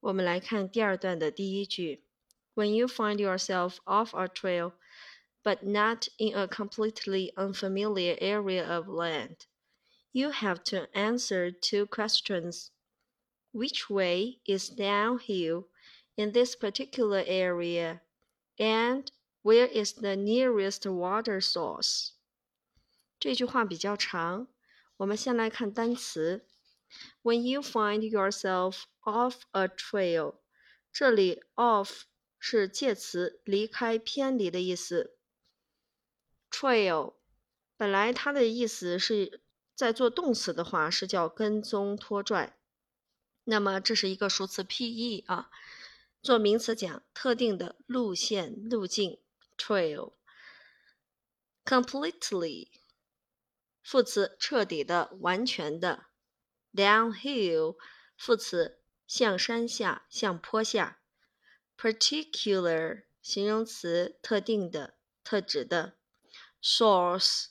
[0.00, 2.04] 我们来看第二段的第一句：
[2.54, 4.72] When you find yourself off a trail,
[5.42, 9.46] but not in a completely unfamiliar area of land,
[10.12, 12.70] you have to answer two questions.
[13.52, 15.68] Which way is downhill
[16.16, 18.00] in this particular area?
[18.58, 19.10] And
[19.42, 22.12] where is the nearest water source?
[23.18, 24.48] 这句话比较长，
[24.98, 26.46] 我们先来看单词。
[27.21, 30.35] When you find yourself off a trail，
[30.91, 32.03] 这里 off
[32.39, 35.17] 是介词，离开、偏离的意思。
[36.49, 37.15] Trail
[37.77, 39.41] 本来它的意思是
[39.75, 42.57] 在做动词的话是叫跟踪、拖拽，
[43.43, 45.49] 那么这是一个熟词 P-E 啊。
[46.21, 49.19] 做名词讲特定的路线、路径。
[49.57, 50.13] trail
[51.63, 52.69] completely
[53.83, 56.07] 副词彻底的、完全的。
[56.73, 57.77] Downhill
[58.17, 60.99] 副词向山下、向坡下。
[61.77, 65.97] particular 形容词特定的、特指的。
[66.61, 67.47] source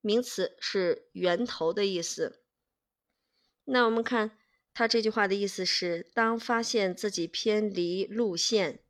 [0.00, 2.42] 名词是源头的意思。
[3.64, 4.38] 那我们看
[4.72, 8.80] 他这句话的意思是：当发现自己偏离路线。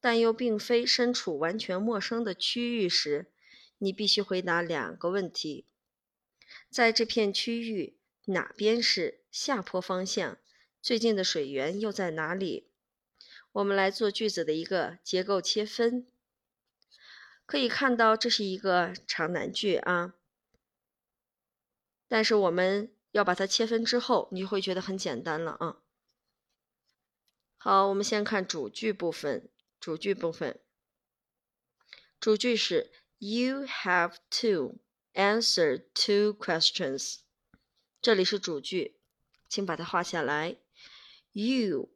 [0.00, 3.32] 但又并非身处完全陌生的区域时，
[3.78, 5.66] 你必须回答两个问题：
[6.68, 10.38] 在这片区域哪边是下坡方向？
[10.80, 12.70] 最近的水源又在哪里？
[13.52, 16.06] 我们来做句子的一个结构切分。
[17.46, 20.14] 可以看到，这是一个长难句啊。
[22.08, 25.82] 但是我们要把它切分之后，你会觉得很简单了啊。
[27.56, 29.50] 好，我们先看主句部分。
[29.80, 30.60] 主句部分，
[32.18, 34.78] 主句是 You have to
[35.12, 37.23] answer two questions。
[38.03, 38.95] 这里是主句，
[39.47, 40.57] 请把它画下来。
[41.31, 41.89] You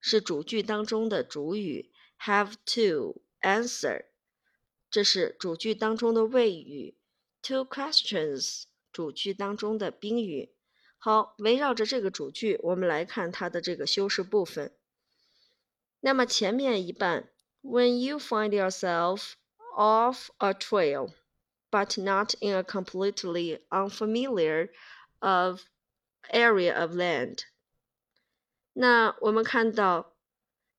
[0.00, 1.90] 是主句当中的主语，
[2.20, 4.06] have to answer
[4.90, 6.96] 这是主句当中的谓语，
[7.42, 10.54] two questions 主句当中的宾语。
[10.98, 14.72] 好，围绕着这个主句，我们来看它的这个修饰部分。
[16.00, 17.30] 那么前面一半。
[17.60, 19.32] When you find yourself
[19.76, 21.12] off a trail,
[21.70, 24.70] but not in a completely unfamiliar
[25.23, 25.61] of
[26.29, 27.45] area of land，
[28.73, 30.17] 那我们看到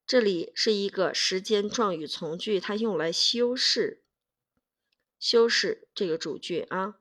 [0.06, 4.04] 这里是一个时间状语从句，它用来修饰
[5.18, 6.96] 修饰这个主句啊。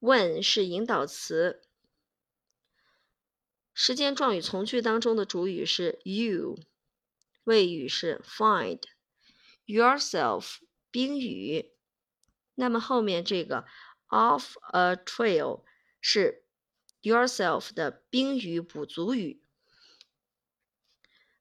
[0.00, 1.62] When 是引导词，
[3.72, 6.58] 时间状语从句当中的主语是 you。
[7.44, 8.80] 谓语是 find
[9.66, 10.56] yourself
[10.90, 11.72] 宾语，
[12.54, 13.66] 那么后面这个
[14.08, 15.62] off a trail
[16.06, 16.44] 是
[17.00, 19.42] yourself 的宾语补足语。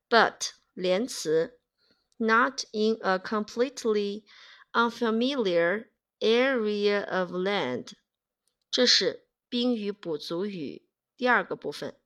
[0.07, 1.59] But 连词
[2.15, 4.23] not in a completely
[4.71, 5.89] unfamiliar
[6.21, 7.91] area of land，
[8.71, 10.87] 这是宾语补足语
[11.17, 11.97] 第二个部分。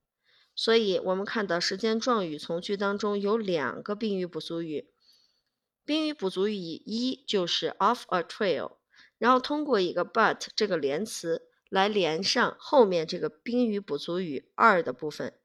[0.55, 4.89] 所以，我们看到时间状语从句当中有两个宾语补足语。
[5.85, 8.77] 宾语补足语一就是 off a trail，
[9.19, 15.39] 然后通过一个 but 这个连词来连上后面这个宾语补足语二的部分。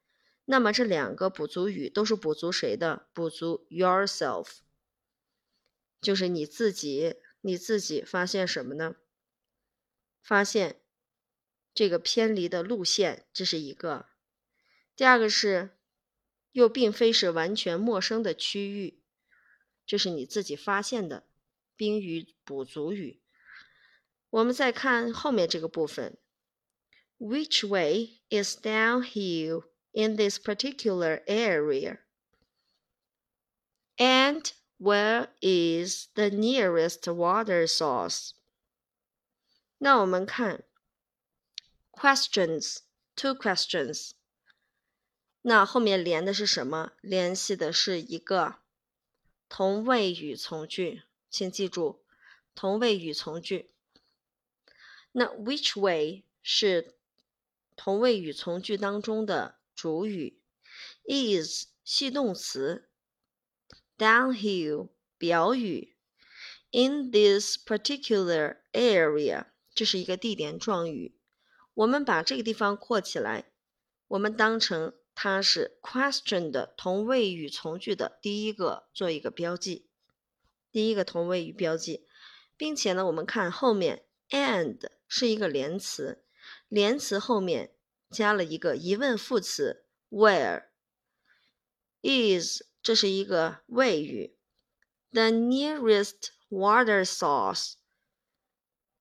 [0.45, 3.09] 那么这两个补足语都是补足谁的？
[3.13, 4.59] 补足 yourself，
[6.01, 7.17] 就是你自己。
[7.45, 8.95] 你自己发现什么呢？
[10.23, 10.81] 发现
[11.75, 14.07] 这个偏离的路线，这是一个。
[14.95, 15.71] 第二个是，
[16.53, 19.03] 又并非是完全陌生的区域，
[19.85, 21.27] 这是你自己发现的
[21.75, 23.22] 宾语补足语。
[24.32, 26.18] 我们再看后面这个部分，
[27.18, 32.00] Which way is downhill in this particular area?
[33.98, 38.32] And where is the nearest water source?
[39.80, 40.64] 那我们看
[41.92, 42.80] questions,
[43.16, 44.12] two questions.
[45.42, 46.92] 那后面连的是什么？
[47.02, 48.58] 联系的是一个
[49.50, 52.04] 同位语从句，请记住
[52.54, 53.71] 同位语从句。
[55.13, 56.97] 那 which way 是
[57.77, 60.41] 同位语从句当中的主语
[61.05, 62.89] ，is 系动词
[63.97, 65.95] ，downhill 表语
[66.73, 71.17] ，in this particular area 这是一个地点状语。
[71.75, 73.53] 我们把这个地方括起来，
[74.09, 74.95] 我们当成。
[75.15, 79.87] 它是 question 的同位语从句的第一个做一个标记，
[80.73, 82.07] 第一个同位语标记，
[82.57, 86.25] 并且呢，我们看后面 and 是一个连词，
[86.69, 87.75] 连词后面
[88.11, 90.63] 加了一个疑问副词 where，is
[92.83, 94.37] 这是一个谓语
[95.11, 97.75] ，the nearest water source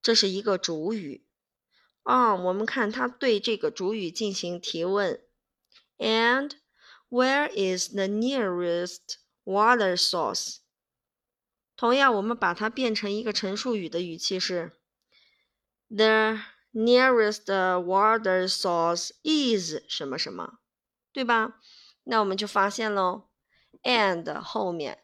[0.01, 1.25] 这是一个主语。
[2.03, 5.23] 啊，我们看它对这个主语进行提问
[5.97, 6.53] ，and
[7.09, 10.57] where is the nearest water source？
[11.77, 14.80] 同样，我们把它变成一个陈述语的语气是
[15.93, 16.39] ，the
[16.73, 20.59] nearest water source is 什么什么，
[21.11, 21.59] 对吧？
[22.03, 23.29] 那我们就发现喽
[23.83, 25.03] ，and 后面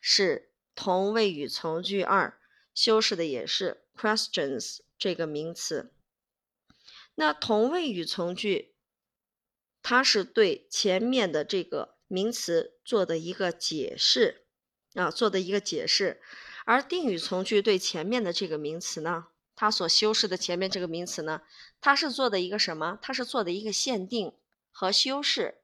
[0.00, 2.40] 是同位语从句二，
[2.74, 5.92] 修饰的也是 questions 这个名词。
[7.14, 8.74] 那同位语从句，
[9.82, 14.46] 它是对前面的这个名词做的一个解释
[14.94, 16.22] 啊，做的一个解释。
[16.64, 21.42] 而定语从句对前面的这个名词呢，它所修饰的前面这个名词呢，
[21.80, 22.98] 它是做的一个什么？
[23.02, 24.32] 它是做的一个限定
[24.70, 25.58] 和修饰。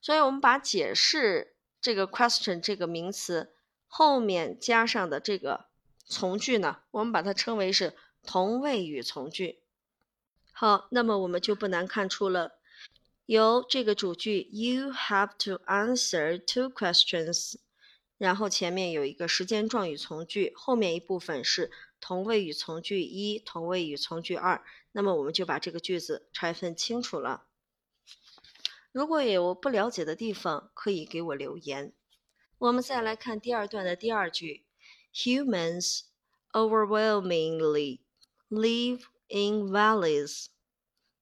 [0.00, 3.54] 所以，我们把解释这个 question 这个名词
[3.86, 5.66] 后面加上的这个
[6.06, 7.94] 从句呢，我们把它称为是
[8.24, 9.60] 同位语从句。
[10.52, 12.58] 好，那么我们就不难看出了，
[13.26, 17.54] 由这个主句 "You have to answer two questions"，
[18.18, 24.64] 然后前面有一个时间状语从句，后面一部分是同位语从句一、同位语从句二。
[24.92, 27.46] 那么我们就把这个句子拆分清楚了。
[28.90, 31.92] 如果有不了解的地方，可以给我留言。
[32.58, 34.64] 我们再来看第二段的第二句
[35.12, 36.04] ：Humans
[36.52, 38.00] overwhelmingly
[38.48, 40.46] live in valleys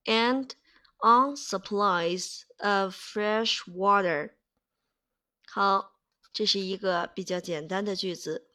[0.04, 0.52] and
[0.98, 4.34] on supplies of fresh water。
[5.46, 5.98] 好，
[6.32, 8.48] 这是一个比较简单的句子。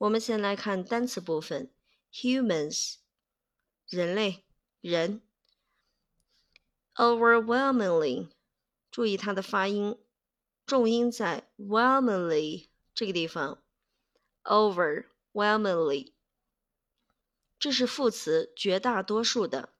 [0.00, 1.70] 我们先来看单词部分：
[2.12, 2.96] humans，
[3.88, 4.44] 人类，
[4.80, 5.20] 人；
[6.94, 8.28] overwhelmingly，
[8.90, 9.98] 注意它的发音，
[10.66, 13.62] 重音在 whelmingly 这个地方，
[14.44, 16.12] overwhelmingly。
[17.58, 19.70] 这是副词，绝大多数的。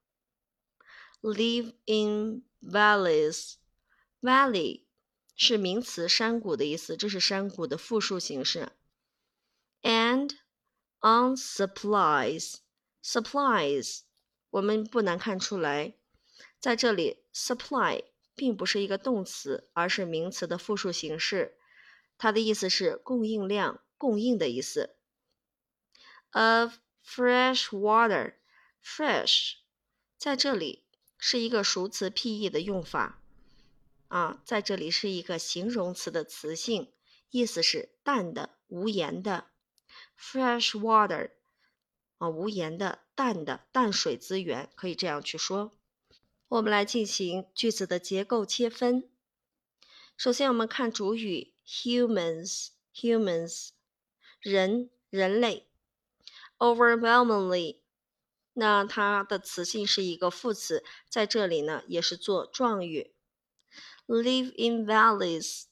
[1.20, 4.86] Live in valleys，valley
[5.34, 8.72] 是名词，山谷的意思，这是山谷的复数形式。
[9.81, 10.35] And
[11.01, 14.01] on supplies，supplies
[14.49, 15.95] 我们不难看出来，
[16.59, 18.03] 在这里 supply
[18.35, 21.57] 并不是一个动词，而是名词的复数形式，
[22.17, 24.95] 它的意思是供应量、供应的意思。
[26.31, 28.35] Of Fresh water,
[28.81, 29.55] fresh，
[30.17, 30.85] 在这里
[31.17, 33.23] 是一个熟词 P-E 的用法
[34.07, 36.93] 啊，在这里是一个形容词的词性，
[37.31, 39.50] 意思是淡的、无盐的。
[40.17, 41.31] Fresh water，
[42.17, 45.71] 啊，无盐的、淡的淡水资源，可以这样去说。
[46.47, 49.09] 我们来进行句子的结构切分。
[50.17, 53.69] 首先，我们看主语 humans，humans，
[54.39, 55.67] 人、人类。
[56.57, 57.79] overwhelmingly，
[58.53, 63.15] 那它的词性是一个副词，在这里呢也是做状语。
[64.05, 65.63] Live in valleys，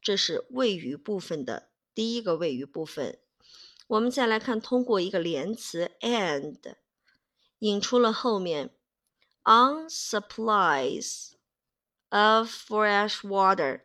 [0.00, 3.20] 这是谓语部分的第一个谓语部分。
[3.88, 6.76] 我们再来看，通过一个连词 and，
[7.58, 8.70] 引出了后面
[9.44, 11.32] on supplies
[12.08, 13.82] of fresh water。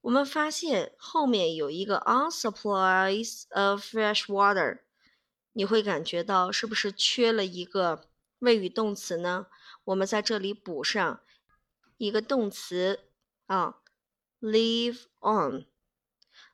[0.00, 4.80] 我们发现后面有一个 on supplies of fresh water。
[5.52, 8.08] 你会感觉到是不是缺了一个
[8.40, 9.46] 谓语动词呢？
[9.84, 11.20] 我们在这里补上
[11.96, 13.00] 一个动词
[13.46, 13.76] 啊
[14.40, 15.66] ，live on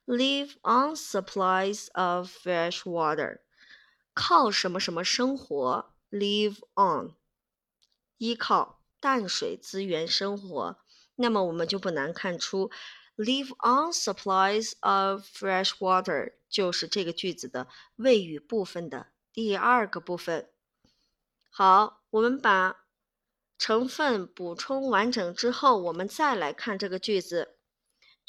[0.07, 3.41] Live on supplies of fresh water，
[4.13, 7.15] 靠什么什么生活？live on，
[8.19, 10.79] 依靠淡水资源生活。
[11.15, 12.71] 那么我们就不难看出。
[13.17, 20.51] Live on supplies of fresh water 就是这个句子的谓语部分的第二个部分。
[21.51, 22.87] 好，我们把
[23.59, 27.59] 成分补充完整之后，我们再来看这个句子。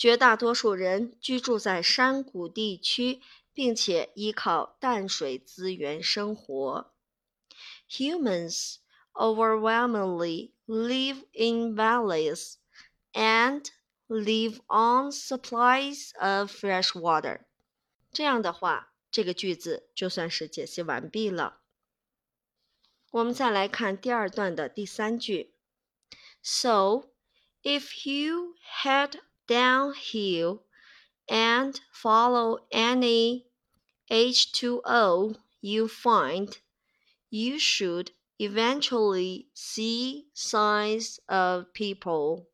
[0.00, 3.20] 绝大多数人居住在山谷地区，
[3.52, 6.92] 并且依靠淡水资源生活。
[7.90, 8.76] Humans
[9.12, 12.54] overwhelmingly live in valleys
[13.12, 13.64] and
[14.08, 17.40] Live on supplies of fresh water。
[18.12, 21.58] 这样的话，这个句子就算是解析完毕了。
[23.10, 25.56] 我们再来看第二段的第三句。
[26.40, 27.10] So,
[27.64, 29.18] if you head
[29.50, 30.62] downhill
[31.28, 33.46] and follow any
[34.08, 36.58] H2O you find,
[37.30, 42.46] you should eventually see signs of people.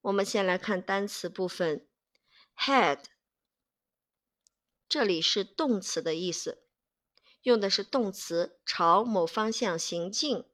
[0.00, 1.86] 我们先来看单词部分，
[2.56, 3.04] head，
[4.88, 6.64] 这里是动词的意思，
[7.42, 10.44] 用的是动词朝某方向行进。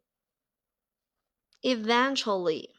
[1.62, 2.70] eventually，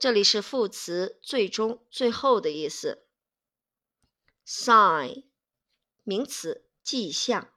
[0.00, 3.04] 这里是副词最终、最后的意思。
[4.46, 5.24] sign，
[6.04, 7.52] 名词迹象。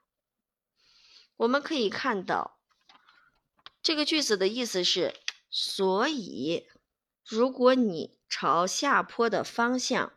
[1.36, 2.60] 我们可以看到，
[3.80, 5.14] 这个句子的意思是，
[5.48, 6.68] 所以。
[7.24, 10.12] 如果你朝下坡的方向，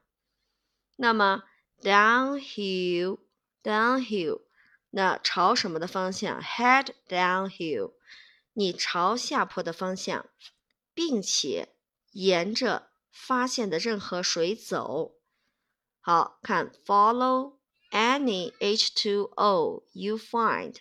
[0.97, 1.45] 那么
[1.79, 4.41] downhill，downhill，
[4.89, 7.93] 那朝什么的方向？head downhill，
[8.51, 10.29] 你朝下坡的方向，
[10.93, 11.76] 并且
[12.16, 15.14] 沿着发现的任何水走。
[16.00, 17.58] 好看，follow
[17.90, 20.76] any H2O you find，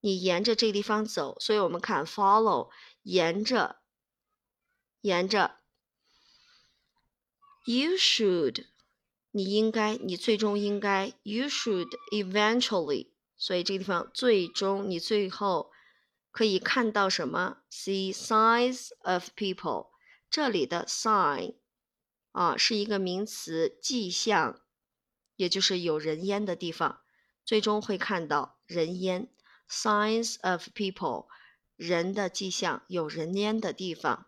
[0.00, 2.70] 你沿着这个地方走，所以我们看 follow，
[3.02, 3.80] 沿着。
[5.00, 5.56] 沿着，
[7.64, 8.66] you should，
[9.32, 15.72] 你应该，你最终应该，you should eventually，所以这个地方最终，你最后
[16.30, 17.58] 可以看到什么？
[17.68, 19.88] See signs of people，
[20.29, 21.55] 这里的 sign
[22.31, 24.61] 啊是一个名词，迹象，
[25.35, 27.01] 也就是有人烟的地方，
[27.45, 29.29] 最终会看到人烟
[29.69, 31.27] ，signs of people，
[31.75, 34.27] 人的迹象，有人烟的地方。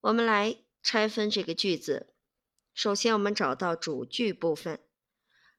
[0.00, 2.14] 我们来拆分这个句子。
[2.72, 4.80] 首先，我们找到主句部分。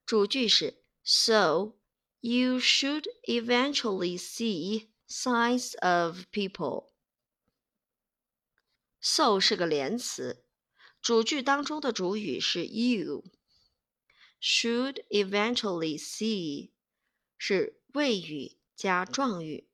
[0.06, 1.74] 主句是 So
[2.22, 6.92] you should eventually see signs of people.
[9.00, 10.44] So 是个连词，
[11.02, 13.24] 主句当中的主语是 you。
[14.42, 16.72] Should eventually see
[17.38, 19.68] 是谓语加状语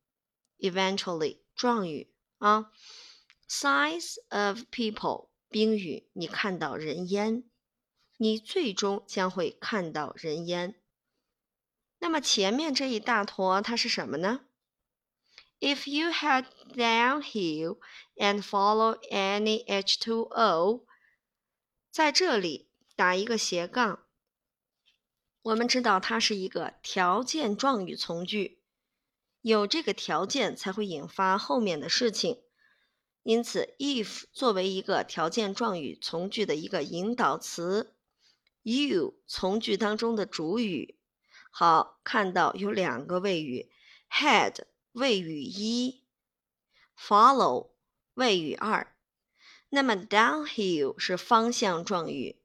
[0.60, 2.72] ，eventually 状语啊。
[3.50, 7.44] ，size of people，宾语，你看到人烟，
[8.18, 10.80] 你最终将会看到人烟。
[12.00, 14.46] 那么前面这一大坨它是什么呢
[15.64, 17.78] ？If you head downhill
[18.18, 20.84] and follow any H2O，
[21.90, 22.68] 在这里
[22.98, 24.06] 打一个斜杠。
[25.42, 28.60] 我们知道它是一个条件状语从句，
[29.40, 32.42] 有这个条件才会引发后面的事情。
[33.24, 37.96] 因此，if 作为一个条件状语从句的一个引导词
[38.64, 41.00] ，you 从句当中的主语。
[41.52, 43.72] 好，看到有两个谓语
[44.12, 46.06] ，head 谓语一
[46.98, 47.72] ，follow
[48.16, 48.96] 谓语二。
[49.70, 52.42] 那么 downhill 是方向状语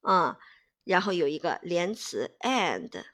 [0.00, 0.38] 啊，
[0.84, 3.04] 然后有一个连词 and，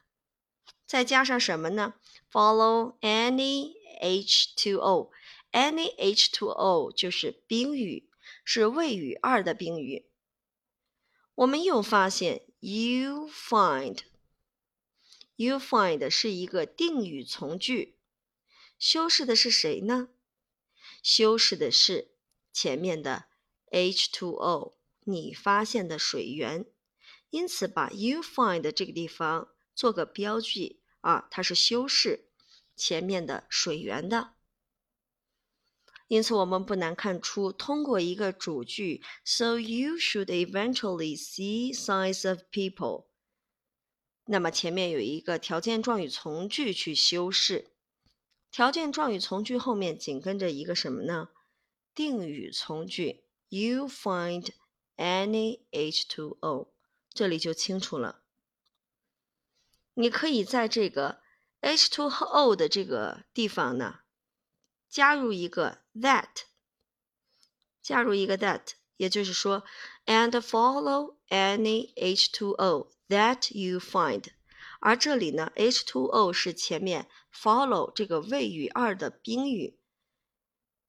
[0.86, 1.94] 再加上什么呢
[2.30, 5.10] ？follow any H2O。
[5.52, 8.10] Any H2O 就是宾语，
[8.44, 10.10] 是谓语二的宾语。
[11.36, 14.00] 我们又发现，you find，you
[15.60, 17.93] find 是一个定语从句，
[18.78, 20.08] 修饰的是谁呢？
[21.02, 22.12] 修饰的是
[22.52, 23.26] 前面的
[23.70, 26.66] H2O，你发现的水源。
[27.30, 32.28] 因此，把 you find 这个地方做个标记啊，它是修饰
[32.76, 34.34] 前面的水源的。
[36.06, 43.06] 因此，我们不难看出，通过一个主句，so you should eventually see signs of people。
[44.26, 47.73] 那么前面有一个条件状语从句去修饰，
[48.54, 51.30] 条件状语从句后面紧跟着一个什么呢？
[51.92, 54.48] 定语从句，you find
[54.96, 56.68] any H2O，
[57.12, 58.22] 这里就清楚了。
[59.94, 61.20] 你可以在这个
[61.62, 64.02] H2O 的这个地方呢。
[64.88, 66.44] 加入一个 that，
[67.82, 69.64] 加入一个 that，也就是说
[70.06, 74.26] ，and follow any H2O that you find。
[74.84, 79.78] 而这里呢，H2O 是前面 follow 这个谓语二的宾语，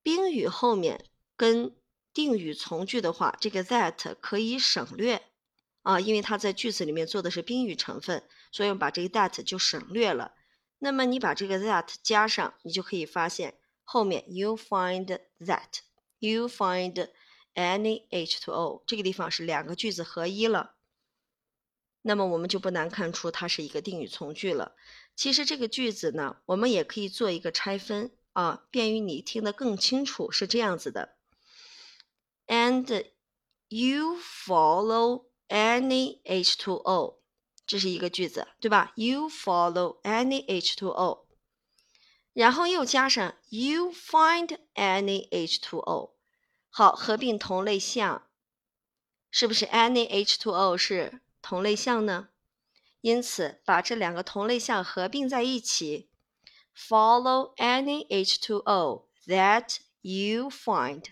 [0.04, 1.06] 宾语后面
[1.38, 1.74] 跟
[2.14, 5.22] 定语从句的话，这个 that 可以省略
[5.84, 10.34] 啊，因为它在句子里面做的是宾语成分，所以我们把这个 that 就省略了。
[10.80, 13.58] 那么你把这个 that 加上，你就可以发现。
[13.86, 15.80] 后面 you find that
[16.20, 17.08] you find
[17.54, 20.75] any H2O 这个地方是两个句子合一了，
[22.08, 24.76] 那么我们就不难看出它是一个定语从句了。
[25.16, 30.30] 其实这个句子呢，我们也可以做一个拆分啊，便于你听得更清楚。
[30.30, 31.16] 是这样子的
[32.46, 33.08] ，and
[33.70, 37.16] you follow any H2O，
[37.66, 41.26] 这是一个句子，对吧？You follow any H2O。
[42.34, 46.12] 然后又加上 you find any H2O，
[46.70, 48.28] 好，合并同类项，
[49.32, 52.30] 是不是 any H2O 是同类项呢？
[53.02, 56.10] 因此，把这两个同类项合并在一起
[56.76, 61.04] ，follow any H2O that you find，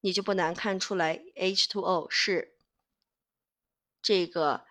[0.00, 2.56] 你就不难看出来 H2O 是
[4.02, 4.66] 这个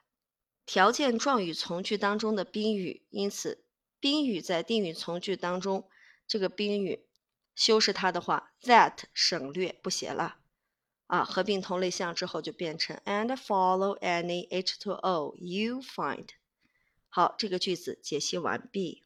[0.66, 3.08] 条件状语从句当中的宾语。
[3.12, 3.64] 因此，
[4.02, 5.90] 宾语在定语从句当中，
[6.28, 7.08] 这个宾语。
[7.56, 10.40] 修饰它的话，that 省略不写了
[11.08, 16.28] 啊，合并同类项之后就变成 and follow any H2O you find。
[17.10, 19.05] 好，这个句子解析完毕。